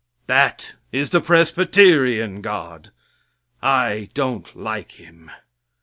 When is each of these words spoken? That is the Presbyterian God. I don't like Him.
That 0.25 0.73
is 0.91 1.11
the 1.11 1.21
Presbyterian 1.21 2.41
God. 2.41 2.89
I 3.61 4.09
don't 4.15 4.55
like 4.59 4.93
Him. 4.93 5.29